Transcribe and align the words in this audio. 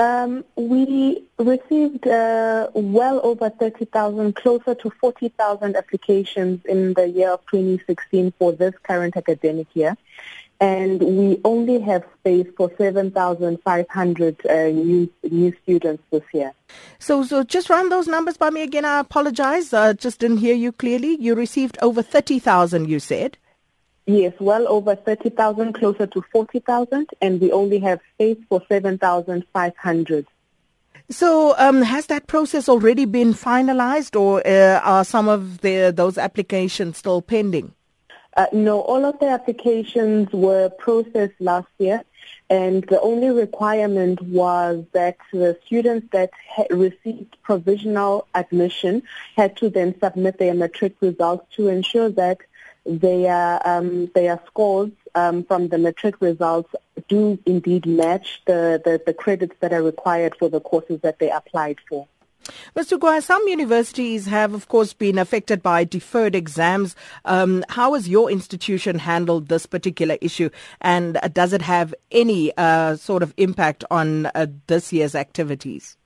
Um, 0.00 0.46
we 0.56 1.22
received 1.38 2.06
uh, 2.06 2.70
well 2.72 3.20
over 3.22 3.50
30,000, 3.50 4.34
closer 4.34 4.74
to 4.74 4.88
40,000 4.88 5.76
applications 5.76 6.64
in 6.64 6.94
the 6.94 7.06
year 7.06 7.28
of 7.28 7.40
2016 7.50 8.32
for 8.38 8.50
this 8.52 8.72
current 8.82 9.14
academic 9.18 9.66
year. 9.74 9.98
And 10.58 11.02
we 11.02 11.38
only 11.44 11.80
have 11.80 12.04
space 12.18 12.46
for 12.56 12.72
7,500 12.78 14.46
uh, 14.46 14.54
new, 14.68 15.12
new 15.30 15.54
students 15.62 16.02
this 16.10 16.24
year. 16.32 16.52
So, 16.98 17.22
so 17.22 17.42
just 17.42 17.68
run 17.68 17.90
those 17.90 18.08
numbers 18.08 18.38
by 18.38 18.48
me 18.48 18.62
again. 18.62 18.86
I 18.86 19.00
apologize. 19.00 19.74
I 19.74 19.92
just 19.92 20.18
didn't 20.18 20.38
hear 20.38 20.54
you 20.54 20.72
clearly. 20.72 21.16
You 21.20 21.34
received 21.34 21.76
over 21.82 22.00
30,000, 22.00 22.88
you 22.88 23.00
said. 23.00 23.36
Yes, 24.12 24.32
well 24.40 24.66
over 24.66 24.96
30,000, 24.96 25.72
closer 25.72 26.04
to 26.04 26.24
40,000, 26.32 27.10
and 27.22 27.40
we 27.40 27.52
only 27.52 27.78
have 27.78 28.00
space 28.14 28.38
for 28.48 28.60
7,500. 28.68 30.26
So, 31.10 31.54
um, 31.58 31.82
has 31.82 32.06
that 32.06 32.26
process 32.26 32.68
already 32.68 33.04
been 33.04 33.34
finalized, 33.34 34.18
or 34.18 34.44
uh, 34.44 34.80
are 34.80 35.04
some 35.04 35.28
of 35.28 35.60
the, 35.60 35.92
those 35.94 36.18
applications 36.18 36.96
still 36.96 37.22
pending? 37.22 37.72
Uh, 38.36 38.46
no, 38.52 38.80
all 38.80 39.04
of 39.04 39.16
the 39.20 39.28
applications 39.28 40.32
were 40.32 40.70
processed 40.70 41.40
last 41.40 41.68
year, 41.78 42.02
and 42.48 42.82
the 42.88 43.00
only 43.00 43.30
requirement 43.30 44.20
was 44.22 44.84
that 44.90 45.18
the 45.32 45.56
students 45.66 46.08
that 46.10 46.30
received 46.70 47.36
provisional 47.42 48.26
admission 48.34 49.04
had 49.36 49.56
to 49.58 49.70
then 49.70 49.94
submit 50.00 50.38
their 50.38 50.54
matric 50.54 50.96
results 51.00 51.46
to 51.54 51.68
ensure 51.68 52.10
that 52.10 52.38
their 52.84 53.66
um, 53.68 54.10
their 54.14 54.40
scores 54.46 54.90
um, 55.14 55.44
from 55.44 55.68
the 55.68 55.78
matric 55.78 56.20
results 56.20 56.74
do 57.08 57.38
indeed 57.46 57.86
match 57.86 58.42
the, 58.46 58.80
the, 58.84 59.00
the 59.04 59.14
credits 59.14 59.54
that 59.60 59.72
are 59.72 59.82
required 59.82 60.34
for 60.38 60.48
the 60.48 60.60
courses 60.60 61.00
that 61.02 61.18
they 61.18 61.30
applied 61.30 61.78
for. 61.88 62.06
Mr. 62.74 62.98
Gwaya, 62.98 63.22
some 63.22 63.46
universities 63.48 64.26
have, 64.26 64.54
of 64.54 64.68
course, 64.68 64.92
been 64.92 65.18
affected 65.18 65.62
by 65.62 65.84
deferred 65.84 66.34
exams. 66.34 66.96
Um, 67.24 67.64
how 67.68 67.94
has 67.94 68.08
your 68.08 68.30
institution 68.30 68.98
handled 68.98 69.48
this 69.48 69.66
particular 69.66 70.16
issue, 70.20 70.50
and 70.80 71.18
does 71.32 71.52
it 71.52 71.62
have 71.62 71.94
any 72.10 72.52
uh, 72.56 72.96
sort 72.96 73.22
of 73.22 73.34
impact 73.36 73.84
on 73.90 74.26
uh, 74.26 74.46
this 74.66 74.92
year's 74.92 75.14
activities? 75.14 75.96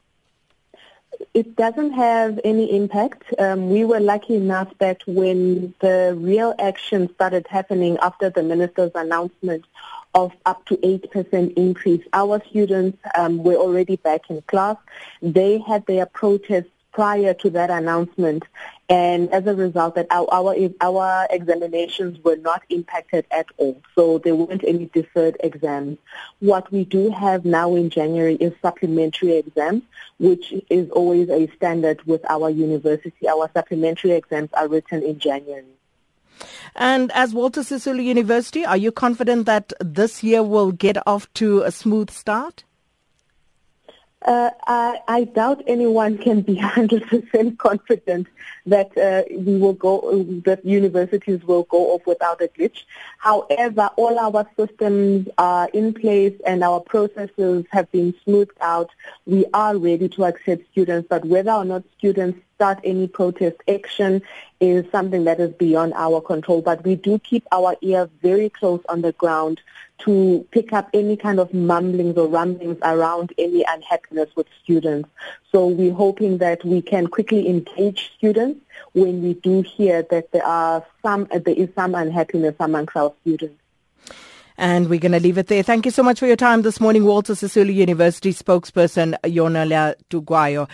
It 1.33 1.57
doesn't 1.57 1.93
have 1.93 2.41
any 2.45 2.75
impact. 2.77 3.23
Um, 3.39 3.71
we 3.71 3.85
were 3.85 4.01
lucky 4.01 4.37
enough 4.37 4.73
that 4.79 5.03
when 5.07 5.75
the 5.81 6.15
real 6.19 6.55
action 6.59 7.13
started 7.15 7.47
happening 7.49 7.99
after 8.03 8.31
the 8.31 8.43
minister's 8.43 8.93
announcement 8.95 9.65
of 10.15 10.33
up 10.47 10.65
to 10.67 10.77
8% 10.77 11.55
increase, 11.55 12.05
our 12.13 12.41
students 12.51 12.99
um, 13.17 13.39
were 13.39 13.57
already 13.57 13.97
back 13.97 14.31
in 14.31 14.43
class. 14.43 14.77
They 15.23 15.59
had 15.59 15.87
their 15.87 16.07
protests 16.07 16.71
prior 16.93 17.35
to 17.35 17.51
that 17.51 17.71
announcement. 17.71 18.45
And 18.89 19.33
as 19.33 19.47
a 19.47 19.55
result, 19.55 19.95
that 19.95 20.07
our, 20.11 20.29
our, 20.31 20.55
our 20.81 21.27
examinations 21.31 22.23
were 22.23 22.37
not 22.37 22.63
impacted 22.69 23.25
at 23.31 23.47
all. 23.57 23.81
So 23.95 24.19
there 24.19 24.35
weren't 24.35 24.63
any 24.63 24.91
deferred 24.93 25.39
exams. 25.41 25.97
What 26.41 26.71
we 26.71 26.85
do 26.85 27.11
have 27.11 27.47
now 27.47 27.75
in 27.77 27.89
January 27.89 28.35
is 28.35 28.53
supplementary 28.61 29.39
exams, 29.39 29.83
which 30.19 30.53
is 30.69 30.91
always 30.91 31.31
a 31.31 31.51
standard 31.57 32.05
with 32.07 32.29
our 32.29 32.51
university. 32.51 33.27
Our 33.27 33.51
supplementary 33.55 34.13
exams 34.13 34.51
are 34.53 34.69
written 34.69 35.03
in 35.03 35.19
January. 35.19 35.65
And 36.75 37.11
as 37.13 37.33
Walter 37.33 37.63
Sisulu 37.63 38.05
University, 38.05 38.67
are 38.67 38.77
you 38.77 38.93
confident 38.93 39.47
that 39.47 39.73
this 39.81 40.23
year 40.23 40.43
will 40.43 40.73
get 40.73 40.99
off 41.07 41.33
to 41.35 41.63
a 41.63 41.71
smooth 41.71 42.11
start? 42.11 42.65
Uh, 44.25 44.51
I, 44.67 45.01
I, 45.07 45.25
doubt 45.25 45.63
anyone 45.67 46.17
can 46.17 46.41
be 46.41 46.57
100% 46.61 47.59
confident 47.59 48.27
that 48.65 48.97
uh, 48.97 49.23
we 49.31 49.59
will 49.59 49.75
go, 49.75 50.25
that 50.47 50.65
universities 50.65 51.45
will 51.45 51.65
go 51.65 51.95
off 51.95 52.07
without 52.07 52.41
a 52.41 52.49
glitch. 52.49 52.85
However, 53.19 53.91
all 53.97 54.19
our 54.19 54.49
systems 54.57 55.29
are 55.37 55.69
in 55.75 55.93
place 55.93 56.35
and 56.47 56.65
our 56.65 56.81
processes 56.81 57.67
have 57.71 57.93
been 57.93 58.15
smoothed 58.25 58.57
out. 58.63 58.89
We 59.27 59.45
are 59.53 59.77
ready 59.77 60.09
to 60.11 60.25
accept 60.25 60.71
students, 60.73 61.07
but 61.11 61.27
whether 61.27 61.53
or 61.53 61.67
not 61.67 61.85
students 61.99 62.41
start 62.55 62.79
any 62.85 63.07
protest 63.07 63.57
action 63.69 64.23
is 64.61 64.85
something 64.91 65.25
that 65.25 65.41
is 65.41 65.53
beyond 65.53 65.93
our 65.95 66.21
control. 66.21 66.63
But 66.63 66.85
we 66.85 66.95
do 66.95 67.19
keep 67.19 67.47
our 67.53 67.77
ear 67.83 68.09
very 68.23 68.49
close 68.51 68.81
on 68.89 69.03
the 69.03 69.13
ground 69.13 69.61
to 69.99 70.47
pick 70.51 70.73
up 70.73 70.89
any 70.93 71.17
kind 71.17 71.39
of 71.39 71.55
mumblings 71.55 72.17
or 72.17 72.27
rumblings 72.27 72.79
around 72.83 73.33
any 73.39 73.65
unhappiness 73.69 74.29
with 74.37 74.47
students. 74.63 75.09
So 75.53 75.67
we're 75.67 75.95
hoping 75.95 76.39
that 76.39 76.65
we 76.65 76.83
can 76.83 77.07
quickly 77.07 77.49
engage 77.49 78.13
students 78.17 78.61
when 78.93 79.23
we 79.23 79.35
do 79.35 79.63
hear 79.63 80.03
that 80.11 80.33
there 80.33 80.45
are 80.45 80.85
some 81.03 81.27
there 81.31 81.55
is 81.55 81.69
some 81.75 81.95
unhappiness 81.95 82.55
amongst 82.61 82.97
our 82.97 83.13
students. 83.23 83.61
And 84.57 84.89
we're 84.89 85.01
going 85.01 85.13
to 85.13 85.21
leave 85.21 85.37
it 85.37 85.49
there. 85.49 85.65
Thank 85.65 85.85
you 85.85 85.91
so 85.91 86.05
much 86.05 86.21
for 86.21 86.27
your 86.27 86.37
time 86.37 86.63
this 86.63 86.81
morning, 86.81 87.05
Walter 87.05 87.33
Sisulu 87.33 87.75
University 87.75 88.33
spokesperson 88.33 89.17
Yonela 89.25 89.97
Tukwayo. 90.11 90.69